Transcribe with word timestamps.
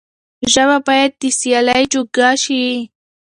ژبه 0.53 0.77
بايد 0.85 1.11
د 1.21 1.23
سيالۍ 1.39 1.83
جوګه 1.93 2.29
شي. 2.43 2.63